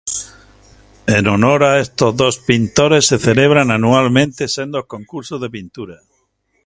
[1.05, 5.99] En honor a estos dos pintores se celebran anualmente sendos concursos de pintura.